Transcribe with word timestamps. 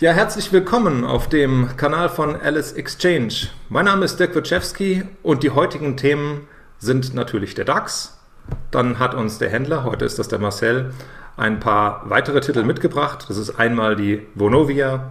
Ja, 0.00 0.12
herzlich 0.12 0.50
willkommen 0.50 1.04
auf 1.04 1.28
dem 1.28 1.76
Kanal 1.76 2.08
von 2.08 2.34
Alice 2.34 2.72
Exchange. 2.72 3.48
Mein 3.68 3.84
Name 3.84 4.06
ist 4.06 4.18
Dirk 4.18 4.34
Witschewski 4.34 5.02
und 5.22 5.42
die 5.42 5.50
heutigen 5.50 5.98
Themen 5.98 6.48
sind 6.78 7.12
natürlich 7.12 7.54
der 7.54 7.66
DAX. 7.66 8.18
Dann 8.70 8.98
hat 8.98 9.14
uns 9.14 9.36
der 9.36 9.50
Händler, 9.50 9.84
heute 9.84 10.06
ist 10.06 10.18
das 10.18 10.28
der 10.28 10.38
Marcel, 10.38 10.94
ein 11.36 11.60
paar 11.60 12.08
weitere 12.08 12.40
Titel 12.40 12.62
mitgebracht. 12.62 13.26
Das 13.28 13.36
ist 13.36 13.50
einmal 13.60 13.94
die 13.94 14.26
Vonovia, 14.34 15.10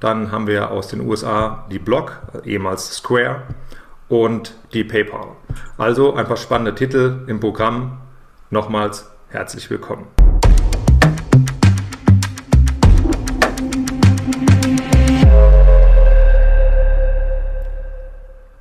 dann 0.00 0.32
haben 0.32 0.48
wir 0.48 0.72
aus 0.72 0.88
den 0.88 1.02
USA 1.02 1.68
die 1.70 1.78
Block, 1.78 2.20
ehemals 2.44 2.92
Square 2.92 3.42
und 4.08 4.56
die 4.72 4.82
PayPal. 4.82 5.28
Also 5.78 6.14
ein 6.14 6.26
paar 6.26 6.38
spannende 6.38 6.74
Titel 6.74 7.22
im 7.28 7.38
Programm. 7.38 7.98
Nochmals 8.50 9.08
herzlich 9.28 9.70
willkommen. 9.70 10.08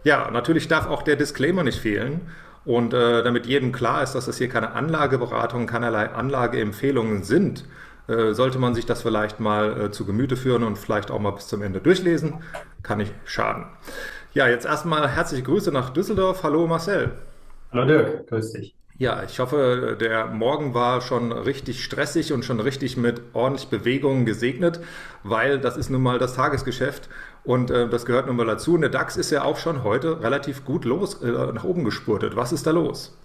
Ja, 0.03 0.29
natürlich 0.31 0.67
darf 0.67 0.88
auch 0.88 1.01
der 1.01 1.15
Disclaimer 1.15 1.63
nicht 1.63 1.79
fehlen. 1.79 2.21
Und 2.65 2.93
äh, 2.93 3.23
damit 3.23 3.45
jedem 3.45 3.71
klar 3.71 4.03
ist, 4.03 4.13
dass 4.13 4.25
das 4.25 4.38
hier 4.38 4.47
keine 4.47 4.71
Anlageberatung, 4.71 5.67
keinerlei 5.67 6.09
Anlageempfehlungen 6.09 7.23
sind, 7.23 7.65
äh, 8.07 8.33
sollte 8.33 8.57
man 8.57 8.73
sich 8.73 8.85
das 8.85 9.02
vielleicht 9.02 9.39
mal 9.39 9.79
äh, 9.79 9.91
zu 9.91 10.05
Gemüte 10.05 10.38
führen 10.38 10.63
und 10.63 10.77
vielleicht 10.77 11.11
auch 11.11 11.19
mal 11.19 11.31
bis 11.31 11.47
zum 11.47 11.61
Ende 11.61 11.80
durchlesen. 11.80 12.35
Kann 12.81 12.99
nicht 12.99 13.13
schaden. 13.25 13.66
Ja, 14.33 14.47
jetzt 14.47 14.66
erstmal 14.66 15.09
herzliche 15.09 15.43
Grüße 15.43 15.71
nach 15.71 15.89
Düsseldorf. 15.89 16.43
Hallo 16.43 16.67
Marcel. 16.67 17.11
Hallo 17.71 17.85
Dirk, 17.85 18.27
grüß 18.27 18.53
dich. 18.53 18.75
Ja, 18.99 19.23
ich 19.23 19.39
hoffe, 19.39 19.97
der 19.99 20.27
Morgen 20.27 20.75
war 20.75 21.02
schon 21.02 21.31
richtig 21.31 21.83
stressig 21.83 22.31
und 22.31 22.45
schon 22.45 22.59
richtig 22.59 22.95
mit 22.95 23.21
ordentlich 23.33 23.69
Bewegung 23.69 24.23
gesegnet, 24.23 24.81
weil 25.23 25.59
das 25.59 25.77
ist 25.77 25.89
nun 25.89 26.03
mal 26.03 26.19
das 26.19 26.35
Tagesgeschäft 26.35 27.09
und 27.43 27.71
äh, 27.71 27.89
das 27.89 28.05
gehört 28.05 28.27
nun 28.27 28.35
mal 28.35 28.45
dazu. 28.45 28.75
Und 28.75 28.81
der 28.81 28.91
DAX 28.91 29.17
ist 29.17 29.31
ja 29.31 29.44
auch 29.44 29.58
schon 29.58 29.83
heute 29.83 30.21
relativ 30.21 30.64
gut 30.64 30.86
los, 30.86 31.23
äh, 31.23 31.31
nach 31.31 31.64
oben 31.64 31.83
gespurtet. 31.83 32.36
Was 32.36 32.52
ist 32.52 32.67
da 32.67 32.71
los? 32.71 33.17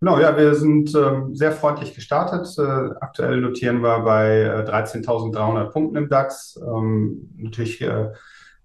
Genau, 0.00 0.18
ja, 0.18 0.36
wir 0.36 0.54
sind 0.56 0.92
ähm, 0.96 1.34
sehr 1.34 1.52
freundlich 1.52 1.94
gestartet. 1.94 2.52
Äh, 2.58 2.62
aktuell 3.00 3.40
notieren 3.40 3.82
wir 3.82 4.00
bei 4.00 4.64
13.300 4.66 5.62
äh, 5.62 5.70
Punkten 5.70 5.96
im 5.96 6.08
DAX. 6.08 6.60
Ähm, 6.60 7.30
natürlich 7.38 7.80
äh, 7.80 8.08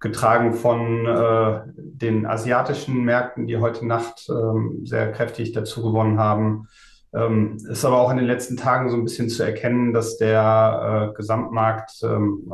getragen 0.00 0.54
von 0.54 1.06
äh, 1.06 1.60
den 1.76 2.26
asiatischen 2.26 3.04
Märkten, 3.04 3.46
die 3.46 3.58
heute 3.58 3.86
Nacht 3.86 4.28
ähm, 4.30 4.80
sehr 4.84 5.12
kräftig 5.12 5.52
dazu 5.52 5.82
gewonnen 5.82 6.18
haben. 6.18 6.68
Ähm, 7.12 7.58
ist 7.68 7.84
aber 7.84 7.98
auch 8.00 8.10
in 8.10 8.16
den 8.16 8.26
letzten 8.26 8.56
Tagen 8.56 8.88
so 8.88 8.96
ein 8.96 9.04
bisschen 9.04 9.28
zu 9.28 9.42
erkennen, 9.42 9.92
dass 9.92 10.16
der 10.16 11.10
äh, 11.10 11.16
Gesamtmarkt, 11.16 12.02
ähm, 12.02 12.50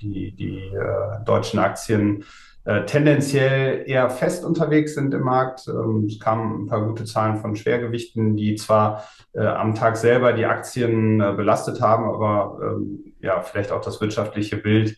die, 0.00 0.34
die 0.34 0.58
äh, 0.58 1.24
deutschen 1.24 1.58
Aktien 1.58 2.24
äh, 2.64 2.84
tendenziell 2.84 3.84
eher 3.86 4.08
fest 4.08 4.44
unterwegs 4.44 4.94
sind 4.94 5.12
im 5.12 5.22
Markt. 5.22 5.66
Ähm, 5.68 6.06
es 6.08 6.18
kamen 6.18 6.64
ein 6.64 6.66
paar 6.66 6.86
gute 6.86 7.04
Zahlen 7.04 7.36
von 7.36 7.56
Schwergewichten, 7.56 8.36
die 8.36 8.54
zwar 8.54 9.04
äh, 9.32 9.44
am 9.44 9.74
Tag 9.74 9.96
selber 9.96 10.32
die 10.32 10.46
Aktien 10.46 11.20
äh, 11.20 11.32
belastet 11.36 11.80
haben, 11.80 12.04
aber 12.04 12.58
ähm, 12.62 13.14
ja, 13.20 13.42
vielleicht 13.42 13.72
auch 13.72 13.82
das 13.82 14.00
wirtschaftliche 14.00 14.56
Bild 14.56 14.96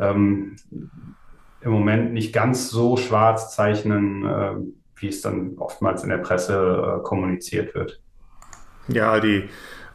ähm, 0.00 0.56
im 1.60 1.70
Moment 1.70 2.12
nicht 2.12 2.32
ganz 2.32 2.70
so 2.70 2.96
schwarz 2.96 3.54
zeichnen, 3.54 4.24
äh, 4.24 4.54
wie 4.96 5.08
es 5.08 5.20
dann 5.20 5.56
oftmals 5.58 6.02
in 6.02 6.10
der 6.10 6.18
Presse 6.18 6.98
äh, 7.00 7.02
kommuniziert 7.02 7.74
wird. 7.74 8.00
Ja, 8.88 9.20
die 9.20 9.48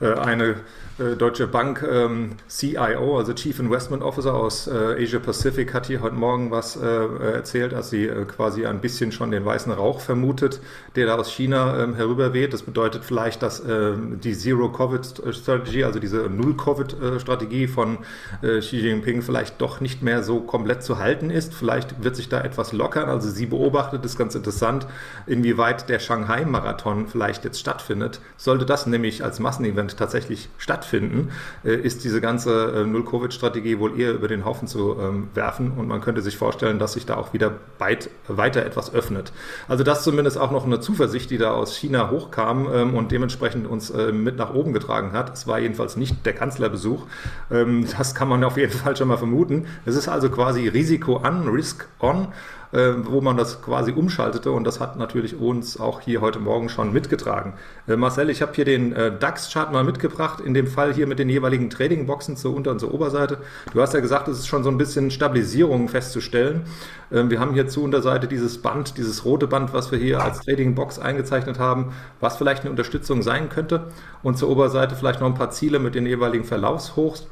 eine 0.05 0.55
äh, 0.99 1.15
Deutsche 1.15 1.47
Bank 1.47 1.85
ähm, 1.87 2.31
CIO, 2.49 3.17
also 3.19 3.33
Chief 3.33 3.59
Investment 3.59 4.01
Officer 4.01 4.33
aus 4.33 4.67
äh, 4.67 5.03
Asia 5.03 5.19
Pacific, 5.19 5.73
hat 5.73 5.85
hier 5.85 6.01
heute 6.01 6.15
Morgen 6.15 6.49
was 6.49 6.75
äh, 6.75 6.87
erzählt, 7.33 7.73
als 7.73 7.91
sie 7.91 8.05
äh, 8.05 8.25
quasi 8.25 8.65
ein 8.65 8.81
bisschen 8.81 9.11
schon 9.11 9.29
den 9.29 9.45
weißen 9.45 9.71
Rauch 9.71 9.99
vermutet, 9.99 10.59
der 10.95 11.05
da 11.05 11.15
aus 11.15 11.29
China 11.31 11.83
ähm, 11.83 11.95
herüberweht. 11.95 12.53
Das 12.53 12.63
bedeutet 12.63 13.05
vielleicht, 13.05 13.43
dass 13.43 13.63
ähm, 13.63 14.19
die 14.21 14.35
Zero-Covid-Strategie, 14.35 15.83
also 15.83 15.99
diese 15.99 16.29
Null-Covid-Strategie 16.29 17.67
von 17.67 17.99
äh, 18.41 18.59
Xi 18.59 18.77
Jinping 18.77 19.21
vielleicht 19.21 19.61
doch 19.61 19.81
nicht 19.81 20.01
mehr 20.01 20.23
so 20.23 20.39
komplett 20.39 20.81
zu 20.81 20.97
halten 20.97 21.29
ist. 21.29 21.53
Vielleicht 21.53 22.03
wird 22.03 22.15
sich 22.15 22.27
da 22.27 22.41
etwas 22.41 22.73
lockern. 22.73 23.07
Also 23.07 23.29
sie 23.29 23.45
beobachtet, 23.45 24.03
das 24.03 24.13
ist 24.13 24.17
ganz 24.17 24.33
interessant, 24.33 24.87
inwieweit 25.27 25.89
der 25.89 25.99
Shanghai-Marathon 25.99 27.07
vielleicht 27.07 27.45
jetzt 27.45 27.59
stattfindet. 27.59 28.19
Sollte 28.35 28.65
das 28.65 28.87
nämlich 28.87 29.23
als 29.23 29.39
Massenevent 29.39 29.86
tatsächlich 29.95 30.49
stattfinden, 30.57 30.87
stattfinden, 30.87 31.31
äh, 31.63 31.75
ist 31.75 32.03
diese 32.03 32.21
ganze 32.21 32.71
äh, 32.71 32.85
Null-Covid-Strategie 32.85 33.79
wohl 33.79 33.99
eher 33.99 34.13
über 34.13 34.27
den 34.27 34.45
Haufen 34.45 34.67
zu 34.67 34.97
ähm, 34.99 35.29
werfen 35.33 35.71
und 35.71 35.87
man 35.87 36.01
könnte 36.01 36.21
sich 36.21 36.37
vorstellen, 36.37 36.79
dass 36.79 36.93
sich 36.93 37.05
da 37.05 37.15
auch 37.15 37.33
wieder 37.33 37.53
weit, 37.79 38.09
weiter 38.27 38.65
etwas 38.65 38.93
öffnet. 38.93 39.31
Also 39.67 39.83
das 39.83 40.03
zumindest 40.03 40.37
auch 40.37 40.51
noch 40.51 40.65
eine 40.65 40.79
Zuversicht, 40.79 41.29
die 41.29 41.37
da 41.37 41.51
aus 41.51 41.75
China 41.75 42.09
hochkam 42.09 42.67
ähm, 42.73 42.93
und 42.95 43.11
dementsprechend 43.11 43.67
uns 43.67 43.89
äh, 43.89 44.11
mit 44.11 44.37
nach 44.37 44.53
oben 44.53 44.73
getragen 44.73 45.13
hat. 45.13 45.33
Es 45.33 45.47
war 45.47 45.59
jedenfalls 45.59 45.97
nicht 45.97 46.25
der 46.25 46.33
Kanzlerbesuch. 46.33 47.05
Ähm, 47.51 47.85
das 47.97 48.15
kann 48.15 48.27
man 48.27 48.43
auf 48.43 48.57
jeden 48.57 48.73
Fall 48.73 48.95
schon 48.95 49.07
mal 49.07 49.17
vermuten. 49.17 49.67
Es 49.85 49.95
ist 49.95 50.07
also 50.07 50.29
quasi 50.29 50.67
Risiko 50.67 51.17
an, 51.17 51.47
Risk 51.47 51.87
on 51.99 52.27
äh, 52.71 52.93
wo 53.03 53.21
man 53.21 53.37
das 53.37 53.61
quasi 53.61 53.91
umschaltete 53.91 54.51
und 54.51 54.65
das 54.65 54.79
hat 54.79 54.97
natürlich 54.97 55.39
uns 55.39 55.79
auch 55.79 56.01
hier 56.01 56.21
heute 56.21 56.39
Morgen 56.39 56.69
schon 56.69 56.91
mitgetragen. 56.91 57.53
Äh, 57.87 57.95
Marcel, 57.95 58.29
ich 58.29 58.41
habe 58.41 58.53
hier 58.53 58.65
den 58.65 58.93
äh, 58.93 59.17
DAX-Chart 59.17 59.71
mal 59.71 59.83
mitgebracht, 59.83 60.39
in 60.39 60.53
dem 60.53 60.67
Fall 60.67 60.93
hier 60.93 61.07
mit 61.07 61.19
den 61.19 61.29
jeweiligen 61.29 61.69
Trading-Boxen 61.69 62.37
zur 62.37 62.55
Unter- 62.55 62.71
und 62.71 62.79
zur 62.79 62.93
Oberseite. 62.93 63.39
Du 63.73 63.81
hast 63.81 63.93
ja 63.93 63.99
gesagt, 63.99 64.27
es 64.27 64.39
ist 64.39 64.47
schon 64.47 64.63
so 64.63 64.69
ein 64.69 64.77
bisschen 64.77 65.11
Stabilisierung 65.11 65.89
festzustellen. 65.89 66.65
Ähm, 67.11 67.29
wir 67.29 67.39
haben 67.39 67.53
hier 67.53 67.67
zur 67.67 67.83
Unterseite 67.83 68.27
dieses 68.27 68.61
Band, 68.61 68.97
dieses 68.97 69.23
rote 69.25 69.47
Band, 69.47 69.73
was 69.73 69.91
wir 69.91 69.99
hier 69.99 70.21
als 70.21 70.41
Trading-Box 70.41 70.99
eingezeichnet 70.99 71.59
haben, 71.59 71.93
was 72.19 72.37
vielleicht 72.37 72.61
eine 72.61 72.71
Unterstützung 72.71 73.21
sein 73.21 73.49
könnte 73.49 73.87
und 74.23 74.37
zur 74.37 74.49
Oberseite 74.49 74.95
vielleicht 74.95 75.21
noch 75.21 75.27
ein 75.27 75.35
paar 75.35 75.51
Ziele 75.51 75.79
mit 75.79 75.95
den 75.95 76.05
jeweiligen 76.05 76.43
Verlaufshochs. 76.43 77.27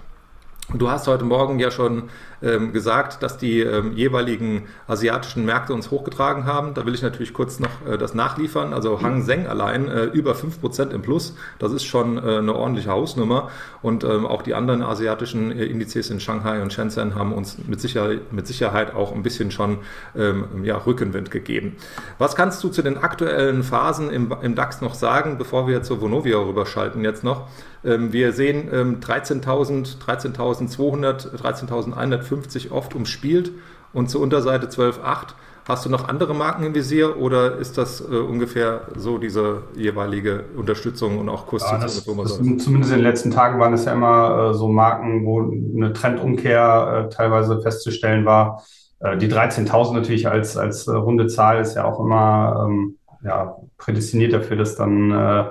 Du 0.73 0.89
hast 0.89 1.07
heute 1.07 1.25
Morgen 1.25 1.59
ja 1.59 1.69
schon 1.69 2.09
ähm, 2.41 2.73
gesagt, 2.73 3.21
dass 3.21 3.37
die 3.37 3.59
ähm, 3.59 3.93
jeweiligen 3.93 4.63
asiatischen 4.87 5.45
Märkte 5.45 5.75
uns 5.75 5.91
hochgetragen 5.91 6.45
haben. 6.45 6.73
Da 6.73 6.87
will 6.87 6.95
ich 6.95 7.03
natürlich 7.03 7.35
kurz 7.35 7.59
noch 7.59 7.85
äh, 7.87 7.99
das 7.99 8.15
nachliefern. 8.15 8.73
Also 8.73 8.99
Hang 9.03 9.21
Seng 9.21 9.45
allein 9.45 9.87
äh, 9.87 10.05
über 10.05 10.33
5% 10.33 10.89
im 10.89 11.03
Plus. 11.03 11.35
Das 11.59 11.71
ist 11.71 11.85
schon 11.85 12.17
äh, 12.17 12.37
eine 12.39 12.55
ordentliche 12.55 12.89
Hausnummer. 12.89 13.51
Und 13.83 14.03
ähm, 14.03 14.25
auch 14.25 14.41
die 14.41 14.55
anderen 14.55 14.81
asiatischen 14.81 15.51
äh, 15.51 15.65
Indizes 15.65 16.09
in 16.09 16.19
Shanghai 16.19 16.63
und 16.63 16.73
Shenzhen 16.73 17.13
haben 17.13 17.31
uns 17.31 17.59
mit, 17.67 17.79
sicher, 17.79 18.09
mit 18.31 18.47
Sicherheit 18.47 18.95
auch 18.95 19.13
ein 19.13 19.21
bisschen 19.21 19.51
schon 19.51 19.77
ähm, 20.17 20.63
ja, 20.63 20.77
Rückenwind 20.77 21.29
gegeben. 21.29 21.75
Was 22.17 22.35
kannst 22.35 22.63
du 22.63 22.69
zu 22.69 22.81
den 22.81 22.97
aktuellen 22.97 23.61
Phasen 23.61 24.09
im, 24.09 24.33
im 24.41 24.55
DAX 24.55 24.81
noch 24.81 24.95
sagen, 24.95 25.37
bevor 25.37 25.67
wir 25.67 25.83
zur 25.83 26.01
Vonovia 26.01 26.39
rüberschalten 26.39 27.03
jetzt 27.03 27.23
noch? 27.23 27.47
Ähm, 27.85 28.11
wir 28.11 28.33
sehen 28.33 28.69
13.000, 29.01 29.99
13.200, 29.99 31.35
13.150 31.35 32.71
oft 32.71 32.95
umspielt 32.95 33.51
und 33.93 34.09
zur 34.09 34.21
Unterseite 34.21 34.67
12.8. 34.67 35.35
Hast 35.67 35.83
du 35.83 35.89
noch 35.89 36.07
andere 36.07 36.35
Marken 36.35 36.63
im 36.63 36.75
Visier 36.75 37.17
oder 37.19 37.57
ist 37.57 37.79
das 37.79 37.99
äh, 37.99 38.13
ungefähr 38.13 38.81
so 38.95 39.17
diese 39.17 39.63
jeweilige 39.75 40.43
Unterstützung 40.55 41.17
und 41.17 41.27
auch 41.27 41.47
Kursziele? 41.47 41.81
Ja, 41.81 41.87
zumindest 41.87 42.69
in 42.69 42.81
den 42.81 43.01
letzten 43.01 43.31
Tagen 43.31 43.59
waren 43.59 43.73
es 43.73 43.85
ja 43.85 43.93
immer 43.93 44.51
äh, 44.51 44.53
so 44.53 44.67
Marken, 44.67 45.25
wo 45.25 45.41
eine 45.41 45.91
Trendumkehr 45.91 47.07
äh, 47.07 47.13
teilweise 47.15 47.61
festzustellen 47.61 48.25
war. 48.25 48.63
Äh, 48.99 49.17
die 49.17 49.27
13.000 49.27 49.93
natürlich 49.93 50.27
als, 50.27 50.55
als 50.55 50.85
äh, 50.85 50.91
runde 50.91 51.25
Zahl 51.25 51.59
ist 51.59 51.73
ja 51.73 51.85
auch 51.85 51.99
immer 51.99 52.67
ähm, 52.67 52.99
ja, 53.23 53.55
prädestiniert 53.79 54.33
dafür, 54.33 54.57
dass 54.57 54.75
dann 54.75 55.09
äh, 55.09 55.45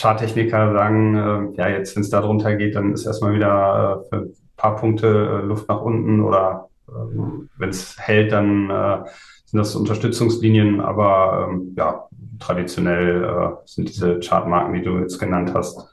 Charttechniker 0.00 0.72
sagen, 0.72 1.16
äh, 1.16 1.58
ja, 1.58 1.68
jetzt, 1.68 1.96
wenn 1.96 2.02
es 2.02 2.10
da 2.10 2.20
drunter 2.20 2.54
geht, 2.56 2.74
dann 2.74 2.92
ist 2.92 3.06
erstmal 3.06 3.34
wieder 3.34 4.04
äh, 4.04 4.08
für 4.08 4.16
ein 4.22 4.32
paar 4.56 4.76
Punkte 4.76 5.06
äh, 5.06 5.46
Luft 5.46 5.68
nach 5.68 5.82
unten 5.82 6.20
oder 6.20 6.68
ähm, 6.88 7.48
wenn 7.56 7.70
es 7.70 7.98
hält, 7.98 8.32
dann 8.32 8.70
äh, 8.70 8.98
sind 9.44 9.58
das 9.58 9.74
Unterstützungslinien, 9.74 10.80
aber 10.80 11.48
ähm, 11.50 11.74
ja, 11.76 12.08
traditionell 12.38 13.24
äh, 13.24 13.48
sind 13.64 13.88
diese 13.88 14.20
Chartmarken, 14.20 14.74
die 14.74 14.82
du 14.82 14.98
jetzt 14.98 15.18
genannt 15.18 15.52
hast, 15.54 15.88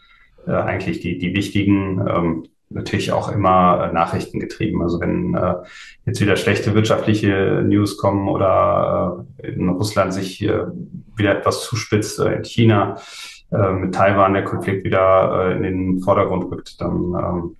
äh, 0.45 0.51
eigentlich 0.51 0.99
die, 0.99 1.17
die 1.17 1.35
wichtigen. 1.35 2.05
Ähm, 2.07 2.43
natürlich 2.69 3.11
auch 3.11 3.31
immer 3.31 3.89
äh, 3.89 3.93
Nachrichten 3.93 4.39
getrieben. 4.39 4.81
Also 4.81 4.99
wenn 4.99 5.35
äh, 5.35 5.55
jetzt 6.05 6.21
wieder 6.21 6.35
schlechte 6.35 6.73
wirtschaftliche 6.73 7.63
News 7.65 7.97
kommen 7.97 8.27
oder 8.27 9.25
äh, 9.37 9.49
in 9.49 9.69
Russland 9.69 10.13
sich 10.13 10.43
äh, 10.43 10.65
wieder 11.15 11.37
etwas 11.37 11.63
zuspitzt, 11.63 12.19
äh, 12.19 12.35
in 12.35 12.43
China, 12.43 12.97
äh, 13.55 13.71
mit 13.73 13.95
Taiwan 13.95 14.33
der 14.33 14.43
Konflikt 14.43 14.85
wieder 14.85 15.49
äh, 15.49 15.57
in 15.57 15.63
den 15.63 15.99
Vordergrund 16.01 16.51
rückt, 16.51 16.79
dann 16.81 17.13
ähm, 17.13 17.55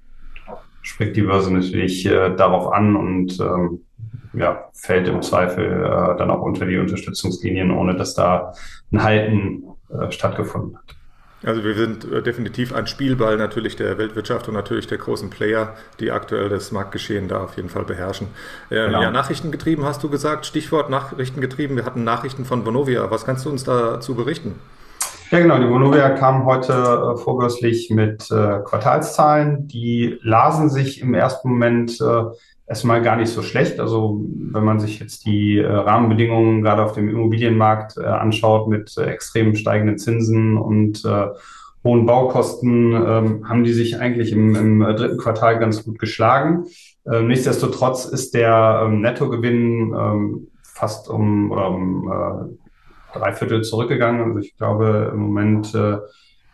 springt 0.82 1.16
die 1.16 1.24
Börse 1.24 1.54
natürlich 1.54 2.06
äh, 2.06 2.36
darauf 2.36 2.72
an 2.72 2.96
und 2.96 3.40
ähm, 3.40 3.82
ja, 4.34 4.70
fällt 4.74 5.08
im 5.08 5.22
Zweifel 5.22 5.66
äh, 5.66 6.18
dann 6.18 6.30
auch 6.30 6.42
unter 6.42 6.66
die 6.66 6.78
Unterstützungslinien, 6.78 7.72
ohne 7.72 7.96
dass 7.96 8.14
da 8.14 8.54
ein 8.92 9.04
Halten 9.04 9.64
äh, 9.90 10.12
stattgefunden 10.12 10.78
hat. 10.78 10.96
Also 11.44 11.64
wir 11.64 11.76
sind 11.76 12.12
äh, 12.12 12.24
definitiv 12.24 12.74
ein 12.74 12.88
Spielball 12.88 13.38
natürlich 13.38 13.76
der 13.76 13.98
Weltwirtschaft 13.98 14.48
und 14.48 14.56
natürlich 14.56 14.88
der 14.88 14.98
großen 14.98 15.30
Player, 15.30 15.76
die 16.00 16.12
aktuell 16.12 16.50
das 16.50 16.72
Marktgeschehen 16.72 17.28
da 17.28 17.44
auf 17.44 17.56
jeden 17.56 17.70
Fall 17.70 17.84
beherrschen. 17.84 18.28
Ähm, 18.72 18.88
genau. 18.88 19.02
Ja, 19.02 19.12
Nachrichten 19.12 19.52
getrieben 19.52 19.86
hast 19.86 20.04
du 20.04 20.10
gesagt, 20.10 20.46
Stichwort 20.46 20.90
Nachrichten 20.90 21.42
getrieben. 21.42 21.76
Wir 21.76 21.86
hatten 21.86 22.04
Nachrichten 22.04 22.46
von 22.46 22.66
Vonovia. 22.66 23.12
Was 23.12 23.26
kannst 23.26 23.46
du 23.46 23.50
uns 23.50 23.64
dazu 23.64 24.16
berichten? 24.16 24.56
Ja, 25.32 25.40
genau. 25.40 25.58
Die 25.58 25.68
Vonovia 25.68 26.12
kam 26.12 26.46
heute 26.46 26.74
äh, 26.74 27.18
vorbörslich 27.18 27.90
mit 27.90 28.30
äh, 28.30 28.60
Quartalszahlen. 28.64 29.68
Die 29.68 30.20
lasen 30.22 30.70
sich 30.70 31.02
im 31.02 31.16
ersten 31.16 31.50
Moment 31.50 32.00
äh, 32.00 32.26
erstmal 32.68 33.02
gar 33.02 33.16
nicht 33.16 33.30
so 33.30 33.42
schlecht. 33.42 33.80
Also 33.80 34.22
wenn 34.30 34.64
man 34.64 34.80
sich 34.80 35.00
jetzt 35.00 35.26
die 35.26 35.58
äh, 35.58 35.66
Rahmenbedingungen 35.66 36.62
gerade 36.62 36.84
auf 36.84 36.94
dem 36.94 37.10
Immobilienmarkt 37.10 37.98
äh, 37.98 38.06
anschaut 38.06 38.68
mit 38.68 38.96
äh, 38.98 39.06
extrem 39.06 39.56
steigenden 39.56 39.98
Zinsen 39.98 40.58
und 40.58 41.04
äh, 41.06 41.28
hohen 41.84 42.06
Baukosten, 42.06 42.94
ähm, 42.94 43.50
haben 43.50 43.64
die 43.64 43.74
sich 43.74 44.00
eigentlich 44.00 44.32
im, 44.32 44.56
im 44.56 44.80
dritten 44.80 45.18
Quartal 45.18 45.58
ganz 45.58 45.84
gut 45.84 45.98
geschlagen. 45.98 46.66
Ähm, 47.12 47.28
nichtsdestotrotz 47.28 48.06
ist 48.06 48.36
der 48.36 48.84
ähm, 48.86 49.02
Nettogewinn 49.02 50.48
fast 50.62 51.10
um, 51.10 51.52
oder 51.52 51.70
um 51.70 52.58
drei 53.16 53.34
Viertel 53.34 53.64
zurückgegangen. 53.64 54.22
Also 54.22 54.40
ich 54.40 54.56
glaube 54.58 55.12
im 55.14 55.20
Moment 55.20 55.74
äh, 55.74 55.98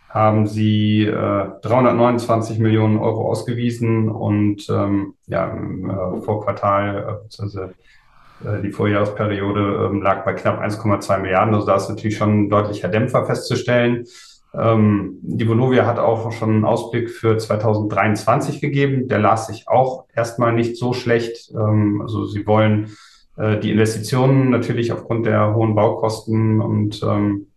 haben 0.09 0.45
sie 0.45 1.03
äh, 1.05 1.47
329 1.61 2.59
Millionen 2.59 2.97
Euro 2.97 3.29
ausgewiesen 3.29 4.09
und 4.09 4.69
ähm, 4.69 5.13
ja, 5.27 5.47
im 5.47 5.89
äh, 5.89 6.21
Vorquartal, 6.21 7.21
äh, 7.39 8.47
äh, 8.47 8.61
die 8.61 8.71
Vorjahresperiode 8.71 9.89
ähm, 9.89 10.01
lag 10.01 10.25
bei 10.25 10.33
knapp 10.33 10.61
1,2 10.61 11.19
Milliarden. 11.19 11.53
Also 11.53 11.65
da 11.65 11.75
ist 11.75 11.89
natürlich 11.89 12.17
schon 12.17 12.43
ein 12.45 12.49
deutlicher 12.49 12.89
Dämpfer 12.89 13.25
festzustellen. 13.25 14.05
Ähm, 14.53 15.19
die 15.21 15.47
Vonovia 15.47 15.85
hat 15.85 15.97
auch 15.97 16.31
schon 16.33 16.49
einen 16.49 16.65
Ausblick 16.65 17.09
für 17.09 17.37
2023 17.37 18.59
gegeben. 18.59 19.07
Der 19.07 19.19
las 19.19 19.47
sich 19.47 19.69
auch 19.69 20.05
erstmal 20.13 20.51
nicht 20.51 20.75
so 20.75 20.91
schlecht. 20.91 21.51
Ähm, 21.51 22.01
also 22.01 22.25
sie 22.25 22.45
wollen 22.45 22.91
äh, 23.41 23.59
die 23.59 23.71
Investitionen 23.71 24.51
natürlich 24.51 24.91
aufgrund 24.91 25.25
der 25.25 25.55
hohen 25.55 25.73
Baukosten 25.73 26.61
und 26.61 27.01
ähm, 27.03 27.47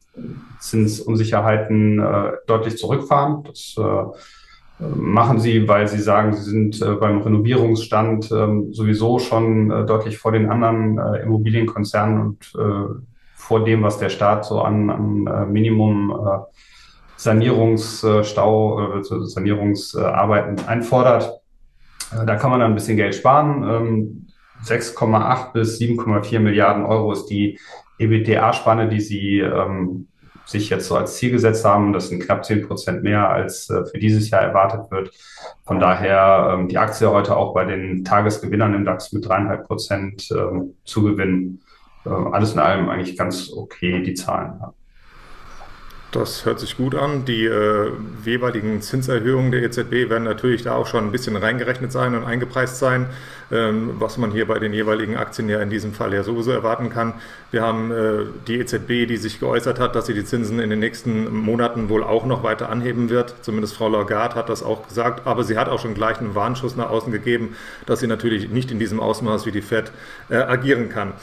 Zinsunsicherheiten 0.61 1.99
äh, 1.99 2.33
deutlich 2.47 2.79
zurückfahren. 2.79 3.45
Das 3.45 3.75
äh, 3.79 4.05
machen 4.97 5.41
sie, 5.41 5.69
weil 5.69 5.87
sie 5.87 6.01
sagen, 6.01 6.33
sie 6.33 6.51
sind 6.51 6.81
äh, 6.81 6.95
beim 6.95 7.21
Renovierungsstand 7.21 8.31
äh, 8.31 8.73
sowieso 8.73 9.19
schon 9.19 9.71
äh, 9.71 9.85
deutlich 9.85 10.17
vor 10.17 10.33
den 10.33 10.49
anderen 10.49 10.99
äh, 10.99 11.23
Immobilienkonzernen 11.23 12.21
und 12.21 12.53
vor 13.35 13.63
dem, 13.63 13.83
was 13.83 13.99
der 13.99 14.09
Staat 14.09 14.47
so 14.47 14.63
an, 14.63 14.89
an 14.89 15.53
Minimum 15.53 16.47
Sanierungsstau, 17.17 19.03
Sanierungsarbeiten 19.03 20.67
einfordert. 20.67 21.43
Da 22.11 22.37
kann 22.37 22.51
man 22.51 22.61
dann 22.61 22.73
ein 22.73 22.75
bisschen 22.75 22.97
Geld 22.97 23.15
sparen. 23.15 23.63
Ähm, 23.69 24.24
6,8 24.65 25.53
bis 25.53 25.79
7,4 25.79 26.41
Milliarden 26.41 26.85
Euro 26.85 27.13
ist 27.13 27.27
die 27.27 27.59
EBITDA-Spanne, 27.99 28.89
die 28.89 29.01
sie 29.01 29.41
ähm, 29.41 30.09
sich 30.47 30.69
jetzt 30.71 30.87
so 30.89 30.97
als 30.97 31.17
Ziel 31.17 31.31
gesetzt 31.31 31.65
haben. 31.65 31.93
Das 31.93 32.09
sind 32.09 32.23
knapp 32.23 32.45
10 32.45 32.67
Prozent 32.67 33.03
mehr, 33.03 33.29
als 33.29 33.71
äh, 33.71 33.85
für 33.87 33.99
dieses 33.99 34.31
Jahr 34.31 34.43
erwartet 34.43 34.91
wird. 34.91 35.11
Von 35.65 35.81
daher 35.81 36.55
ähm, 36.55 36.69
die 36.69 36.79
Aktie 36.79 37.11
heute 37.11 37.37
auch 37.37 37.55
bei 37.55 37.65
den 37.65 38.05
Tagesgewinnern 38.05 38.75
im 38.75 38.85
DAX 38.85 39.13
mit 39.13 39.27
dreieinhalb 39.27 39.67
Prozent 39.67 40.29
ähm, 40.31 40.75
Zugewinn. 40.85 41.61
Äh, 42.05 42.11
alles 42.11 42.53
in 42.53 42.59
allem 42.59 42.89
eigentlich 42.89 43.17
ganz 43.17 43.51
okay, 43.53 44.03
die 44.03 44.15
Zahlen. 44.15 44.55
Ja. 44.61 44.75
Das 46.15 46.45
hört 46.45 46.61
sich 46.61 46.77
gut 46.77 46.95
an. 46.95 47.25
Die 47.25 47.45
äh, 47.45 47.91
jeweiligen 48.25 48.81
Zinserhöhungen 48.81 49.51
der 49.51 49.65
EZB 49.65 50.09
werden 50.09 50.23
natürlich 50.23 50.63
da 50.63 50.77
auch 50.77 50.87
schon 50.87 51.05
ein 51.05 51.11
bisschen 51.11 51.35
reingerechnet 51.35 51.91
sein 51.91 52.15
und 52.15 52.23
eingepreist 52.23 52.79
sein, 52.79 53.07
ähm, 53.51 53.95
was 53.99 54.17
man 54.17 54.31
hier 54.31 54.47
bei 54.47 54.61
den 54.61 54.73
jeweiligen 54.73 55.17
Aktien 55.17 55.49
ja 55.49 55.61
in 55.61 55.71
diesem 55.71 55.93
Fall 55.93 56.15
ja 56.15 56.23
sowieso 56.23 56.53
erwarten 56.53 56.89
kann. 56.89 57.15
Wir 57.51 57.63
haben 57.63 57.91
äh, 57.91 58.27
die 58.47 58.61
EZB, 58.61 59.09
die 59.09 59.17
sich 59.17 59.41
geäußert 59.41 59.81
hat, 59.81 59.97
dass 59.97 60.07
sie 60.07 60.15
die 60.15 60.25
Zinsen 60.25 60.61
in 60.61 60.71
den 60.71 60.79
nächsten 60.79 61.35
Monaten 61.35 61.89
wohl 61.89 62.05
auch 62.05 62.27
noch 62.27 62.45
weiter 62.45 62.69
anheben 62.69 63.11
wird. 63.11 63.35
Zumindest 63.43 63.75
Frau 63.75 63.89
Lagarde 63.89 64.37
hat 64.37 64.49
das 64.49 64.63
auch 64.63 64.87
gesagt. 64.87 65.27
Aber 65.27 65.43
sie 65.43 65.59
hat 65.59 65.69
auch 65.69 65.81
schon 65.81 65.95
gleich 65.95 66.21
einen 66.21 66.37
Warnschuss 66.37 66.77
nach 66.77 66.91
außen 66.91 67.11
gegeben, 67.11 67.57
dass 67.87 67.99
sie 67.99 68.07
natürlich 68.07 68.51
nicht 68.51 68.71
in 68.71 68.79
diesem 68.79 69.01
Ausmaß 69.01 69.47
wie 69.47 69.53
die 69.53 69.63
Fed 69.63 69.91
äh, 70.31 70.37
agieren 70.37 70.91
kann. 70.91 71.15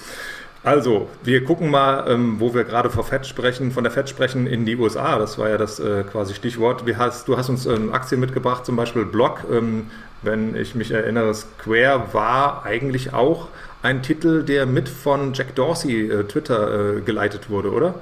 Also, 0.64 1.10
wir 1.24 1.44
gucken 1.44 1.72
mal, 1.72 2.06
ähm, 2.08 2.36
wo 2.40 2.54
wir 2.54 2.64
gerade 2.64 2.92
vor 2.92 3.04
Fed 3.04 3.26
sprechen, 3.26 3.72
von 3.72 3.84
der 3.84 3.92
Fed 3.92 4.08
sprechen 4.10 4.46
in 4.46 4.66
die 4.66 4.76
USA. 4.76 5.18
Das 5.18 5.40
war 5.40 5.50
ja 5.50 5.58
das 5.58 5.80
äh, 5.80 6.04
quasi 6.04 6.36
Stichwort. 6.36 6.84
Hast, 6.98 7.28
du 7.28 7.36
hast 7.36 7.50
uns 7.50 7.66
ähm, 7.66 7.92
Aktien 7.92 8.22
mitgebracht, 8.22 8.66
zum 8.66 8.76
Beispiel 8.76 9.06
Block. 9.06 9.40
Ähm, 9.52 9.88
wenn 10.22 10.56
ich 10.56 10.76
mich 10.76 10.92
erinnere, 10.92 11.34
Square 11.34 12.10
war 12.12 12.64
eigentlich 12.64 13.12
auch 13.12 13.48
ein 13.82 14.04
Titel, 14.04 14.44
der 14.44 14.68
mit 14.68 14.88
von 14.88 15.34
Jack 15.34 15.56
Dorsey 15.56 16.08
äh, 16.08 16.24
Twitter 16.26 16.98
äh, 16.98 17.02
geleitet 17.02 17.50
wurde, 17.50 17.72
oder? 17.72 17.96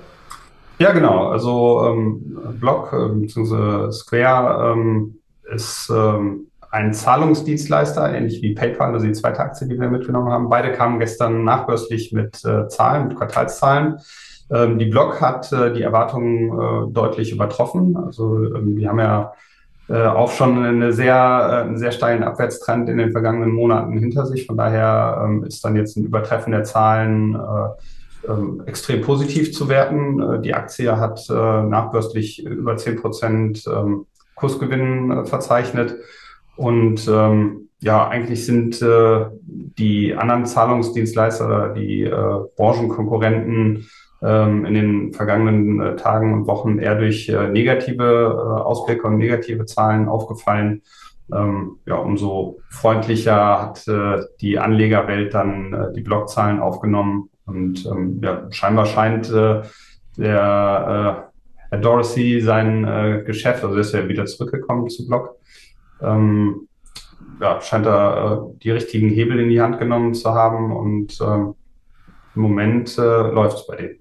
Ja, 0.79 0.91
genau. 0.91 1.29
Also 1.29 1.85
ähm, 1.87 2.57
Block 2.59 2.91
äh, 2.91 3.07
bzw. 3.07 3.89
Square 3.93 4.73
ähm, 4.73 5.15
ist 5.49 5.89
ähm, 6.71 6.87
ein 6.87 6.93
Zahlungsdienstleister, 6.93 8.13
ähnlich 8.13 8.41
wie 8.41 8.53
PayPal, 8.53 8.93
also 8.93 9.05
die 9.05 9.13
zweite 9.13 9.39
Aktie, 9.39 9.67
die 9.67 9.79
wir 9.79 9.89
mitgenommen 9.89 10.31
haben. 10.31 10.49
Beide 10.49 10.71
kamen 10.71 10.99
gestern 10.99 11.43
nachbörslich 11.43 12.11
mit 12.13 12.43
äh, 12.45 12.67
Zahlen, 12.67 13.07
mit 13.07 13.17
Quartalszahlen. 13.17 13.97
Ähm, 14.51 14.79
die 14.79 14.85
Block 14.85 15.21
hat 15.21 15.51
äh, 15.51 15.73
die 15.73 15.83
Erwartungen 15.83 16.49
äh, 16.49 16.91
deutlich 16.91 17.31
übertroffen. 17.31 17.97
Also 17.97 18.43
ähm, 18.55 18.75
wir 18.75 18.89
haben 18.89 18.99
ja 18.99 19.33
äh, 19.89 20.05
auch 20.05 20.31
schon 20.31 20.63
eine 20.63 20.93
sehr, 20.93 21.15
äh, 21.15 21.67
einen 21.67 21.77
sehr 21.77 21.91
steilen 21.91 22.23
Abwärtstrend 22.23 22.89
in 22.89 22.97
den 22.97 23.11
vergangenen 23.11 23.51
Monaten 23.51 23.97
hinter 23.97 24.25
sich. 24.25 24.45
Von 24.45 24.57
daher 24.57 25.23
ähm, 25.23 25.43
ist 25.43 25.63
dann 25.63 25.75
jetzt 25.75 25.97
ein 25.97 26.05
Übertreffen 26.05 26.51
der 26.51 26.63
Zahlen 26.63 27.35
äh, 27.35 28.29
ähm, 28.31 28.63
extrem 28.65 29.01
positiv 29.01 29.53
zu 29.53 29.69
werten. 29.69 30.41
Die 30.41 30.53
Aktie 30.53 30.99
hat 30.99 31.25
nachbörslich 31.29 32.45
über 32.45 32.75
zehn 32.75 32.97
Prozent 32.97 33.65
ähm, 33.65 34.07
Kursgewinn 34.35 35.25
verzeichnet. 35.25 35.95
Und 36.59 37.07
ähm, 37.07 37.69
ja, 37.79 38.09
eigentlich 38.09 38.45
sind 38.45 38.81
äh, 38.81 39.27
die 39.45 40.13
anderen 40.13 40.45
Zahlungsdienstleister 40.45 41.73
die 41.73 42.03
äh, 42.03 42.39
Branchenkonkurrenten 42.57 43.87
ähm, 44.21 44.65
in 44.65 44.73
den 44.73 45.13
vergangenen 45.13 45.79
äh, 45.79 45.95
Tagen 45.95 46.33
und 46.33 46.47
Wochen 46.47 46.79
eher 46.79 46.95
durch 46.95 47.29
äh, 47.29 47.47
negative 47.47 48.03
äh, 48.03 48.61
Ausblicke 48.61 49.07
und 49.07 49.19
negative 49.19 49.67
Zahlen 49.67 50.09
aufgefallen. 50.09 50.81
Ähm, 51.33 51.77
ja, 51.85 51.95
umso 51.95 52.59
freundlicher 52.69 53.61
hat 53.61 53.87
äh, 53.87 54.25
die 54.41 54.59
Anlegerwelt 54.59 55.33
dann 55.33 55.71
äh, 55.71 55.93
die 55.93 56.01
Blockzahlen 56.01 56.59
aufgenommen. 56.59 57.29
Und 57.45 57.85
ähm, 57.85 58.19
ja, 58.21 58.47
scheinbar 58.51 58.85
scheint 58.85 59.31
äh, 59.31 59.61
der 60.17 61.29
äh, 61.31 61.71
Herr 61.71 61.79
Dorsey 61.79 62.41
sein 62.41 62.83
äh, 62.83 63.23
Geschäft, 63.25 63.63
also 63.63 63.77
ist 63.77 63.93
er 63.93 64.09
wieder 64.09 64.25
zurückgekommen 64.25 64.89
zu 64.89 65.07
Block, 65.07 65.38
ähm, 66.01 66.67
ja, 67.39 67.61
scheint 67.61 67.85
da 67.85 68.33
äh, 68.33 68.59
die 68.63 68.71
richtigen 68.71 69.09
Hebel 69.09 69.39
in 69.39 69.49
die 69.49 69.61
Hand 69.61 69.79
genommen 69.79 70.13
zu 70.13 70.33
haben 70.33 70.75
und 70.75 71.19
ähm, 71.21 71.55
im 72.35 72.41
Moment 72.41 72.97
äh, 72.97 73.01
läuft 73.01 73.59
es 73.59 73.67
bei 73.67 73.75
denen. 73.75 73.99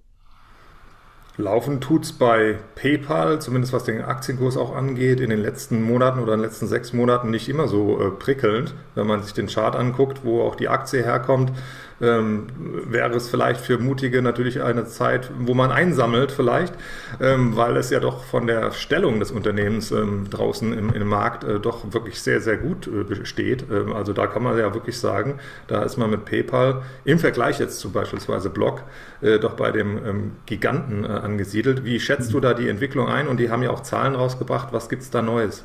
Laufen 1.40 1.80
tut 1.80 2.02
es 2.02 2.12
bei 2.12 2.58
PayPal, 2.74 3.40
zumindest 3.40 3.72
was 3.72 3.84
den 3.84 4.02
Aktienkurs 4.02 4.56
auch 4.56 4.74
angeht, 4.74 5.20
in 5.20 5.30
den 5.30 5.38
letzten 5.38 5.82
Monaten 5.82 6.18
oder 6.18 6.34
in 6.34 6.40
den 6.40 6.46
letzten 6.46 6.66
sechs 6.66 6.92
Monaten 6.92 7.30
nicht 7.30 7.48
immer 7.48 7.68
so 7.68 8.00
äh, 8.00 8.10
prickelnd. 8.10 8.74
Wenn 8.96 9.06
man 9.06 9.22
sich 9.22 9.34
den 9.34 9.46
Chart 9.46 9.76
anguckt, 9.76 10.24
wo 10.24 10.42
auch 10.42 10.56
die 10.56 10.68
Aktie 10.68 11.04
herkommt, 11.04 11.52
ähm, 12.00 12.46
wäre 12.58 13.16
es 13.16 13.28
vielleicht 13.28 13.60
für 13.60 13.78
Mutige 13.78 14.22
natürlich 14.22 14.62
eine 14.62 14.86
Zeit, 14.86 15.30
wo 15.38 15.54
man 15.54 15.70
einsammelt 15.70 16.32
vielleicht, 16.32 16.74
ähm, 17.20 17.56
weil 17.56 17.76
es 17.76 17.90
ja 17.90 18.00
doch 18.00 18.24
von 18.24 18.46
der 18.46 18.72
Stellung 18.72 19.20
des 19.20 19.30
Unternehmens 19.30 19.90
ähm, 19.90 20.28
draußen 20.30 20.72
im, 20.72 20.92
im 20.92 21.08
Markt 21.08 21.44
äh, 21.44 21.58
doch 21.60 21.92
wirklich 21.92 22.22
sehr, 22.22 22.40
sehr 22.40 22.56
gut 22.56 22.86
äh, 22.86 23.04
besteht. 23.04 23.64
Ähm, 23.70 23.92
also 23.92 24.12
da 24.12 24.26
kann 24.26 24.42
man 24.42 24.56
ja 24.58 24.74
wirklich 24.74 24.98
sagen, 24.98 25.38
da 25.66 25.82
ist 25.82 25.96
man 25.96 26.10
mit 26.10 26.24
PayPal 26.24 26.82
im 27.04 27.18
Vergleich 27.18 27.58
jetzt 27.58 27.80
zu 27.80 27.90
beispielsweise 27.90 28.50
Block 28.50 28.82
äh, 29.20 29.38
doch 29.38 29.54
bei 29.54 29.70
dem 29.70 29.98
ähm, 30.06 30.32
Giganten 30.46 31.04
äh, 31.04 31.08
angesiedelt. 31.08 31.84
Wie 31.84 32.00
schätzt 32.00 32.32
du 32.32 32.40
da 32.40 32.54
die 32.54 32.68
Entwicklung 32.68 33.08
ein? 33.08 33.28
Und 33.28 33.38
die 33.38 33.50
haben 33.50 33.62
ja 33.62 33.70
auch 33.70 33.82
Zahlen 33.82 34.14
rausgebracht. 34.14 34.68
Was 34.72 34.88
gibt 34.88 35.02
es 35.02 35.10
da 35.10 35.22
Neues? 35.22 35.64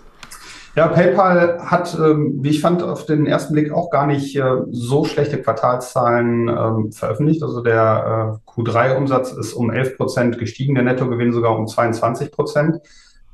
Ja, 0.75 0.87
PayPal 0.87 1.59
hat, 1.59 1.95
ähm, 1.99 2.39
wie 2.41 2.49
ich 2.49 2.61
fand, 2.61 2.81
auf 2.81 3.05
den 3.05 3.27
ersten 3.27 3.53
Blick 3.53 3.71
auch 3.71 3.91
gar 3.91 4.07
nicht 4.07 4.35
äh, 4.35 4.43
so 4.71 5.05
schlechte 5.05 5.39
Quartalszahlen 5.39 6.47
ähm, 6.47 6.91
veröffentlicht. 6.91 7.43
Also 7.43 7.61
der 7.61 8.39
äh, 8.47 8.49
Q3-Umsatz 8.49 9.33
ist 9.33 9.53
um 9.53 9.69
11 9.69 9.97
Prozent 9.97 10.39
gestiegen, 10.39 10.73
der 10.73 10.83
Nettogewinn 10.83 11.31
sogar 11.31 11.55
um 11.55 11.67
22 11.67 12.31
Prozent. 12.31 12.79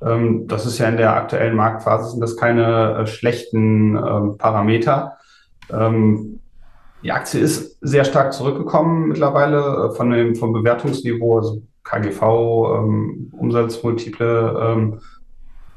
Ähm, 0.01 0.47
das 0.47 0.65
ist 0.65 0.79
ja 0.79 0.89
in 0.89 0.97
der 0.97 1.15
aktuellen 1.15 1.55
Marktphase, 1.55 2.11
sind 2.11 2.19
das 2.19 2.35
keine 2.35 2.97
äh, 2.97 3.07
schlechten 3.07 4.37
Parameter. 4.37 5.17
die 7.03 7.11
Aktie 7.11 7.39
ist 7.39 7.77
sehr 7.79 8.03
stark 8.03 8.33
zurückgekommen 8.33 9.09
mittlerweile 9.09 9.91
von 9.91 10.09
dem, 10.09 10.35
vom 10.35 10.51
Bewertungsniveau. 10.51 11.37
Also 11.37 11.61
KGV, 11.83 12.21
Umsatzmultiple, 13.31 14.99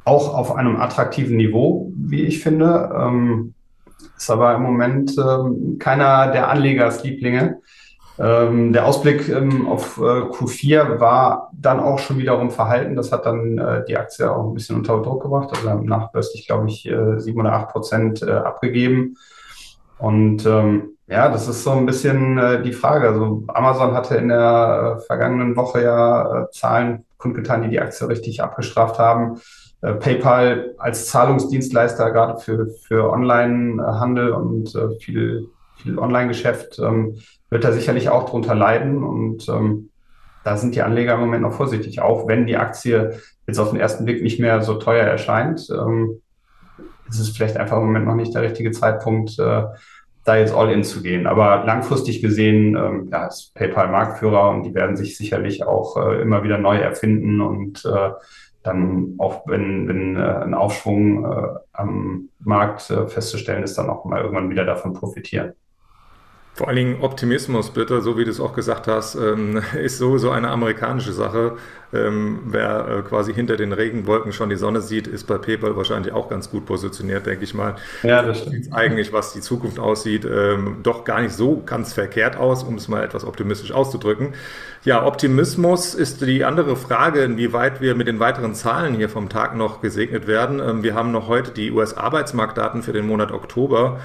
auch 0.04 0.35
auf 0.35 0.54
einem 0.54 0.76
attraktiven 0.80 1.37
Niveau, 1.37 1.92
wie 1.97 2.23
ich 2.23 2.42
finde. 2.42 2.90
Ähm, 2.99 3.54
ist 4.16 4.30
aber 4.30 4.54
im 4.54 4.62
Moment 4.62 5.16
ähm, 5.18 5.76
keiner 5.78 6.30
der 6.32 6.49
Anlegerslieblinge. 6.49 7.61
Ähm, 8.18 8.73
der 8.73 8.87
Ausblick 8.87 9.28
ähm, 9.28 9.66
auf 9.66 9.99
äh, 9.99 10.00
Q4 10.00 11.00
war 11.00 11.50
dann 11.52 11.80
auch 11.80 11.99
schon 11.99 12.18
wiederum 12.18 12.50
verhalten. 12.50 12.94
Das 12.94 13.11
hat 13.11 13.26
dann 13.26 13.59
äh, 13.59 13.85
die 13.87 13.97
Aktie 13.97 14.30
auch 14.30 14.47
ein 14.47 14.54
bisschen 14.54 14.76
unter 14.76 15.00
Druck 15.00 15.23
gebracht. 15.23 15.49
Also 15.50 15.71
haben 15.71 15.87
nachbörslich, 15.87 16.47
glaube 16.47 16.68
ich, 16.68 16.87
äh, 16.87 16.92
oder 16.92 17.52
acht 17.52 17.71
Prozent 17.71 18.23
äh, 18.23 18.30
abgegeben. 18.30 19.16
Und 19.99 20.44
ähm, 20.47 20.90
ja, 21.06 21.28
das 21.28 21.49
ist 21.49 21.64
so 21.64 21.71
ein 21.71 21.87
bisschen 21.87 22.38
äh, 22.38 22.62
die 22.62 22.73
Frage. 22.73 23.09
Also 23.09 23.44
Amazon 23.49 23.94
hatte 23.94 24.16
in 24.16 24.28
der 24.28 24.99
äh, 24.99 25.00
vergangenen 25.06 25.56
Woche 25.56 25.82
ja 25.82 26.49
Zahlen 26.52 27.04
kundgetan, 27.18 27.62
die 27.62 27.71
die 27.71 27.80
Aktie 27.80 28.09
richtig 28.09 28.42
abgestraft 28.42 28.99
haben. 28.99 29.40
PayPal 29.83 30.75
als 30.79 31.09
Zahlungsdienstleister 31.09 32.11
gerade 32.12 32.39
für, 32.41 32.69
für 32.69 33.11
Online-Handel 33.11 34.31
und 34.31 34.79
viel, 35.01 35.49
viel 35.77 35.99
Online-Geschäft 35.99 36.79
ähm, 36.79 37.17
wird 37.51 37.65
er 37.65 37.73
sicherlich 37.73 38.09
auch 38.09 38.29
drunter 38.29 38.55
leiden. 38.55 39.03
Und 39.03 39.49
ähm, 39.49 39.91
da 40.45 40.57
sind 40.57 40.75
die 40.75 40.83
Anleger 40.83 41.15
im 41.15 41.21
Moment 41.21 41.43
noch 41.43 41.53
vorsichtig, 41.53 42.01
auch 42.01 42.27
wenn 42.29 42.47
die 42.47 42.57
Aktie 42.57 43.19
jetzt 43.47 43.59
auf 43.59 43.71
den 43.71 43.81
ersten 43.81 44.05
Blick 44.05 44.23
nicht 44.23 44.41
mehr 44.41 44.62
so 44.62 44.75
teuer 44.75 45.05
erscheint. 45.05 45.69
Ähm, 45.71 46.21
ist 47.09 47.21
es 47.21 47.31
vielleicht 47.31 47.57
einfach 47.57 47.77
im 47.77 47.85
Moment 47.85 48.07
noch 48.07 48.15
nicht 48.15 48.35
der 48.35 48.43
richtige 48.43 48.71
Zeitpunkt, 48.71 49.39
äh, 49.39 49.65
da 50.25 50.37
jetzt 50.37 50.55
all 50.55 50.71
in 50.71 50.85
zu 50.85 51.03
gehen. 51.03 51.27
Aber 51.27 51.65
langfristig 51.65 52.23
gesehen 52.23 52.77
ähm, 52.77 53.09
ja, 53.11 53.27
ist 53.27 53.55
PayPal 53.55 53.89
Marktführer 53.89 54.51
und 54.51 54.62
die 54.62 54.75
werden 54.75 54.97
sich 54.97 55.17
sicherlich 55.17 55.65
auch 55.67 55.97
äh, 55.97 56.23
immer 56.23 56.45
wieder 56.45 56.59
neu 56.59 56.79
erfinden 56.79 57.41
und 57.41 57.85
äh, 57.85 58.11
dann 58.62 59.14
auch 59.19 59.47
wenn, 59.47 59.88
wenn 59.88 60.16
äh, 60.16 60.21
ein 60.21 60.54
Aufschwung 60.54 61.25
äh, 61.25 61.49
am 61.73 62.28
Markt 62.38 62.90
äh, 62.90 63.09
festzustellen 63.09 63.62
ist, 63.62 63.76
dann 63.76 63.90
auch 63.90 64.04
mal 64.04 64.21
irgendwann 64.21 64.50
wieder 64.50 64.64
davon 64.64 64.92
profitieren. 64.92 65.54
Vor 66.54 66.68
allen 66.68 66.76
Dingen 66.76 67.00
Optimismus, 67.00 67.71
bitte, 67.71 68.02
so 68.02 68.18
wie 68.18 68.25
du 68.25 68.30
es 68.30 68.38
auch 68.38 68.52
gesagt 68.52 68.87
hast, 68.87 69.14
ähm, 69.14 69.62
ist 69.82 69.97
sowieso 69.97 70.30
eine 70.30 70.49
amerikanische 70.50 71.12
Sache. 71.12 71.56
Ähm, 71.94 72.40
wer 72.44 72.88
äh, 72.88 73.02
quasi 73.02 73.32
hinter 73.32 73.56
den 73.56 73.73
Regenwolken 73.73 74.32
schon 74.32 74.50
die 74.50 74.56
Sonne 74.56 74.82
sieht, 74.82 75.06
ist 75.06 75.25
bei 75.25 75.38
PayPal 75.38 75.76
wahrscheinlich 75.76 76.12
auch 76.12 76.28
ganz 76.28 76.50
gut 76.50 76.66
positioniert, 76.66 77.25
denke 77.25 77.44
ich 77.44 77.54
mal. 77.54 77.76
Ja, 78.02 78.23
das 78.23 78.40
stimmt. 78.40 78.64
Sieht 78.64 78.73
eigentlich, 78.73 79.14
was 79.14 79.32
die 79.32 79.40
Zukunft 79.40 79.78
aussieht, 79.78 80.26
ähm, 80.26 80.78
doch 80.82 81.04
gar 81.04 81.23
nicht 81.23 81.35
so 81.35 81.62
ganz 81.64 81.94
verkehrt 81.94 82.37
aus, 82.37 82.64
um 82.64 82.75
es 82.76 82.87
mal 82.87 83.02
etwas 83.02 83.25
optimistisch 83.25 83.73
auszudrücken. 83.73 84.35
Ja, 84.85 85.06
Optimismus 85.06 85.94
ist 85.94 86.21
die 86.21 86.44
andere 86.44 86.76
Frage, 86.76 87.21
inwieweit 87.23 87.80
wir 87.80 87.94
mit 87.94 88.09
den 88.09 88.21
weiteren 88.21 88.54
Zahlen 88.54 88.94
hier 88.94 89.09
vom 89.09 89.28
Tag 89.28 89.56
noch 89.56 89.80
gesegnet 89.80 90.26
werden. 90.26 90.82
Wir 90.82 90.94
haben 90.94 91.12
noch 91.12 91.28
heute 91.28 91.50
die 91.50 91.71
US-Arbeitsmarktdaten 91.71 92.82
für 92.82 92.92
den 92.92 93.06
Monat 93.06 93.32
Oktober 93.32 94.00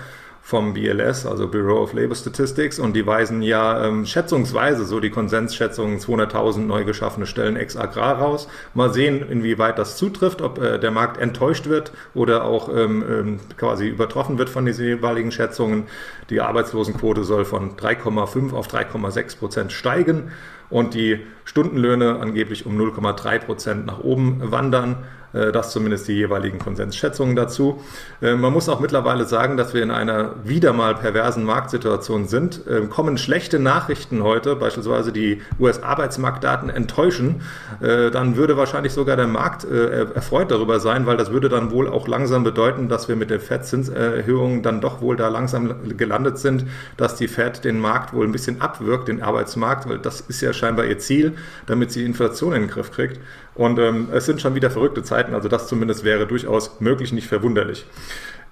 vom 0.47 0.73
BLS, 0.73 1.25
also 1.25 1.49
Bureau 1.49 1.83
of 1.83 1.91
Labor 1.91 2.15
Statistics, 2.15 2.79
und 2.79 2.93
die 2.93 3.05
weisen 3.05 3.41
ja 3.41 3.85
ähm, 3.85 4.05
schätzungsweise 4.05 4.85
so 4.85 5.01
die 5.01 5.09
Konsensschätzungen 5.09 5.99
200.000 5.99 6.59
neu 6.59 6.85
geschaffene 6.85 7.25
Stellen 7.25 7.57
ex 7.57 7.75
agrar 7.75 8.19
raus. 8.19 8.47
Mal 8.73 8.93
sehen, 8.93 9.29
inwieweit 9.29 9.77
das 9.77 9.97
zutrifft, 9.97 10.41
ob 10.41 10.59
äh, 10.59 10.79
der 10.79 10.91
Markt 10.91 11.19
enttäuscht 11.19 11.67
wird 11.67 11.91
oder 12.13 12.45
auch 12.45 12.69
ähm, 12.69 13.03
ähm, 13.09 13.39
quasi 13.57 13.89
übertroffen 13.89 14.37
wird 14.37 14.49
von 14.49 14.65
diesen 14.65 14.85
jeweiligen 14.85 15.33
Schätzungen. 15.33 15.87
Die 16.29 16.39
Arbeitslosenquote 16.39 17.25
soll 17.25 17.43
von 17.43 17.75
3,5 17.75 18.53
auf 18.53 18.69
3,6 18.69 19.39
Prozent 19.39 19.73
steigen 19.73 20.31
und 20.69 20.93
die 20.93 21.19
Stundenlöhne 21.45 22.19
angeblich 22.19 22.65
um 22.65 22.77
0,3 22.79 23.39
Prozent 23.39 23.85
nach 23.85 23.99
oben 23.99 24.51
wandern. 24.51 24.97
Äh, 25.33 25.51
das 25.51 25.71
zumindest 25.71 26.07
die 26.07 26.13
jeweiligen 26.13 26.59
Konsensschätzungen 26.59 27.35
dazu. 27.35 27.81
Äh, 28.21 28.35
man 28.35 28.53
muss 28.53 28.69
auch 28.69 28.79
mittlerweile 28.79 29.25
sagen, 29.25 29.57
dass 29.57 29.73
wir 29.73 29.83
in 29.83 29.91
einer 29.91 30.35
wieder 30.43 30.73
mal 30.73 30.95
perversen 30.95 31.43
Marktsituation 31.43 32.27
sind. 32.27 32.65
Äh, 32.67 32.87
kommen 32.87 33.17
schlechte 33.17 33.59
Nachrichten 33.59 34.23
heute, 34.23 34.55
beispielsweise 34.55 35.11
die 35.11 35.41
US-Arbeitsmarktdaten 35.59 36.69
enttäuschen, 36.69 37.41
dann 37.79 38.35
würde 38.35 38.57
wahrscheinlich 38.57 38.93
sogar 38.93 39.15
der 39.15 39.27
Markt 39.27 39.65
erfreut 39.65 40.51
darüber 40.51 40.79
sein, 40.79 41.05
weil 41.05 41.17
das 41.17 41.31
würde 41.31 41.49
dann 41.49 41.71
wohl 41.71 41.87
auch 41.87 42.07
langsam 42.07 42.43
bedeuten, 42.43 42.89
dass 42.89 43.07
wir 43.07 43.15
mit 43.15 43.29
den 43.29 43.39
FED-Zinserhöhungen 43.39 44.63
dann 44.63 44.81
doch 44.81 45.01
wohl 45.01 45.15
da 45.15 45.27
langsam 45.27 45.97
gelandet 45.97 46.37
sind, 46.39 46.65
dass 46.95 47.15
die 47.15 47.27
FED 47.27 47.63
den 47.63 47.79
Markt 47.79 48.13
wohl 48.13 48.25
ein 48.25 48.31
bisschen 48.31 48.61
abwirkt, 48.61 49.07
den 49.07 49.21
Arbeitsmarkt, 49.21 49.87
weil 49.87 49.99
das 49.99 50.21
ist 50.21 50.41
ja 50.41 50.53
scheinbar 50.57 50.85
ihr 50.85 50.99
Ziel, 50.99 51.33
damit 51.65 51.91
sie 51.91 52.01
die 52.01 52.05
Inflation 52.05 52.53
in 52.53 52.63
den 52.63 52.69
Griff 52.69 52.91
kriegt. 52.91 53.19
Und 53.55 53.79
ähm, 53.79 54.09
es 54.11 54.25
sind 54.25 54.41
schon 54.41 54.55
wieder 54.55 54.69
verrückte 54.69 55.03
Zeiten, 55.03 55.33
also 55.33 55.47
das 55.47 55.67
zumindest 55.67 56.03
wäre 56.03 56.27
durchaus 56.27 56.79
möglich, 56.81 57.13
nicht 57.13 57.27
verwunderlich. 57.27 57.85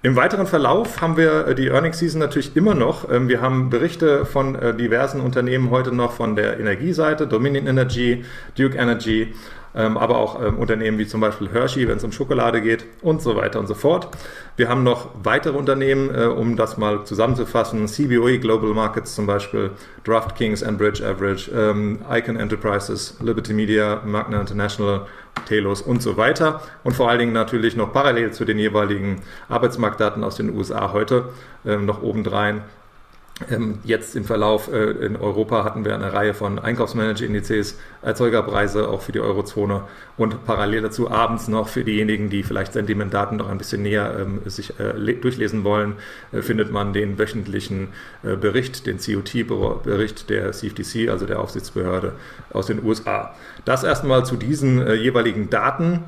Im 0.06 0.16
weiteren 0.16 0.46
Verlauf 0.46 1.02
haben 1.02 1.18
wir 1.18 1.48
äh, 1.48 1.56
die 1.56 1.70
Earnings 1.70 1.98
Season 1.98 2.20
natürlich 2.20 2.56
immer 2.56 2.76
noch. 2.76 3.10
Ähm, 3.12 3.28
wir 3.28 3.42
haben 3.42 3.72
Berichte 3.72 4.26
von 4.26 4.54
äh, 4.54 4.76
diversen 4.76 5.20
Unternehmen 5.20 5.72
heute 5.72 5.92
noch 5.92 6.12
von 6.14 6.36
der 6.36 6.60
Energieseite, 6.60 7.26
Dominion 7.26 7.66
Energy, 7.66 8.24
Duke 8.56 8.78
Energy, 8.78 9.34
aber 9.98 10.18
auch 10.18 10.42
ähm, 10.42 10.58
Unternehmen 10.58 10.98
wie 10.98 11.06
zum 11.06 11.22
Beispiel 11.22 11.50
Hershey, 11.52 11.88
wenn 11.88 11.98
es 11.98 12.04
um 12.04 12.12
Schokolade 12.12 12.62
geht 12.62 12.86
und 13.02 13.22
so 13.22 13.36
weiter 13.36 13.60
und 13.60 13.68
so 13.68 13.74
fort. 13.74 14.08
Wir 14.56 14.70
haben 14.70 14.84
noch 14.84 15.10
weitere 15.22 15.58
Unternehmen, 15.58 16.14
äh, 16.16 16.26
um 16.26 16.56
das 16.56 16.78
mal 16.78 17.04
zusammenzufassen, 17.04 17.88
CBOE 17.88 18.40
Global 18.40 18.74
Markets 18.74 19.16
zum 19.16 19.28
Beispiel, 19.28 19.72
DraftKings, 20.06 20.62
Enbridge 20.62 21.06
Average, 21.06 21.52
ähm, 21.52 22.00
Icon 22.10 22.38
Enterprises, 22.38 23.18
Liberty 23.22 23.54
Media, 23.54 24.02
Magna 24.06 24.40
International, 24.40 25.08
Telos 25.46 25.82
und 25.82 26.02
so 26.02 26.16
weiter. 26.16 26.62
Und 26.84 26.96
vor 26.96 27.10
allen 27.10 27.20
Dingen 27.20 27.34
natürlich 27.34 27.76
noch 27.76 27.92
parallel 27.92 28.32
zu 28.32 28.46
den 28.46 28.58
jeweiligen 28.58 29.22
Arbeitsmarktdaten 29.50 30.24
aus 30.24 30.38
den 30.38 30.56
USA 30.56 30.94
heute 30.94 31.30
ähm, 31.66 31.86
noch 31.86 32.02
obendrein 32.02 32.58
ähm, 32.58 32.62
jetzt 33.84 34.16
im 34.16 34.24
Verlauf 34.24 34.72
äh, 34.72 34.92
in 34.92 35.18
Europa 35.18 35.66
hatten 35.66 35.84
wir 35.84 35.94
eine 35.94 36.14
Reihe 36.14 36.34
von 36.34 36.58
Einkaufsmanager-Indizes, 36.58 37.78
Erzeugerpreise 38.02 38.88
auch 38.88 39.02
für 39.02 39.12
die 39.12 39.20
Eurozone 39.20 39.84
und 40.16 40.46
parallel 40.46 40.84
dazu 40.84 41.12
abends 41.12 41.50
noch 41.50 41.68
für 41.68 41.84
diejenigen, 41.84 42.30
die 42.30 42.44
vielleicht 42.44 42.72
Sentimentdaten 42.72 43.36
noch 43.36 43.50
ein 43.50 43.58
bisschen 43.58 43.82
näher 43.82 44.16
ähm, 44.20 44.40
sich 44.46 44.80
äh, 44.80 44.94
durchlesen 45.16 45.66
wollen, 45.66 45.96
äh, 46.32 46.42
findet 46.42 46.72
man 46.72 46.94
den 46.94 47.18
wöchentlichen 47.18 47.90
Bericht, 48.24 48.88
den 48.88 48.98
COT-Bericht 48.98 50.30
der 50.30 50.52
CFTC, 50.52 51.10
also 51.10 51.26
der 51.26 51.40
Aufsichtsbehörde 51.40 52.14
aus 52.52 52.68
den 52.68 52.84
USA. 52.84 53.36
Das 53.66 53.84
erstmal 53.84 54.26
zu 54.26 54.36
diesen 54.36 54.86
jeweiligen 54.96 55.50
Daten. 55.50 56.04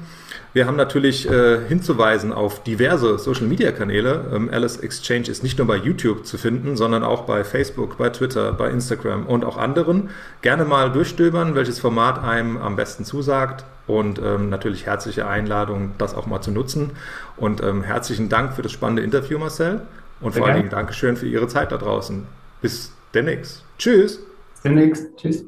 Wir 0.53 0.65
haben 0.65 0.77
natürlich 0.77 1.29
äh, 1.29 1.59
hinzuweisen 1.67 2.33
auf 2.33 2.63
diverse 2.63 3.17
Social-Media-Kanäle. 3.17 4.31
Ähm, 4.33 4.49
Alice 4.51 4.77
Exchange 4.77 5.27
ist 5.29 5.43
nicht 5.43 5.57
nur 5.57 5.67
bei 5.67 5.77
YouTube 5.77 6.25
zu 6.25 6.37
finden, 6.37 6.75
sondern 6.75 7.03
auch 7.03 7.23
bei 7.23 7.43
Facebook, 7.43 7.97
bei 7.97 8.09
Twitter, 8.09 8.53
bei 8.53 8.69
Instagram 8.69 9.25
und 9.25 9.45
auch 9.45 9.57
anderen. 9.57 10.09
Gerne 10.41 10.65
mal 10.65 10.91
durchstöbern, 10.91 11.55
welches 11.55 11.79
Format 11.79 12.23
einem 12.23 12.57
am 12.57 12.75
besten 12.75 13.05
zusagt. 13.05 13.65
Und 13.87 14.19
ähm, 14.19 14.49
natürlich 14.49 14.85
herzliche 14.85 15.27
Einladung, 15.27 15.91
das 15.97 16.13
auch 16.13 16.25
mal 16.25 16.41
zu 16.41 16.51
nutzen. 16.51 16.91
Und 17.37 17.63
ähm, 17.63 17.83
herzlichen 17.83 18.29
Dank 18.29 18.53
für 18.53 18.61
das 18.61 18.71
spannende 18.71 19.01
Interview, 19.01 19.39
Marcel. 19.39 19.81
Und 20.19 20.33
Sehr 20.33 20.41
vor 20.41 20.47
allen 20.47 20.57
Dingen 20.57 20.69
Dankeschön 20.69 21.15
für 21.15 21.27
Ihre 21.27 21.47
Zeit 21.47 21.71
da 21.71 21.77
draußen. 21.77 22.25
Bis 22.61 22.91
demnächst. 23.13 23.63
Tschüss. 23.77 24.17
Bis 24.17 24.61
demnächst. 24.63 25.05
Tschüss. 25.17 25.45